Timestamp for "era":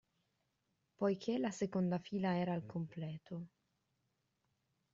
2.35-2.53